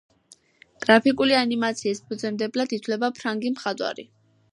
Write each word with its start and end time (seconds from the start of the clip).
გრაფიკული 0.85 1.35
ანიმაციის 1.39 2.01
ფუძემდებლად 2.13 2.73
ითვლება 2.79 3.11
ფრანგი 3.21 3.53
მხატვარი 3.57 4.07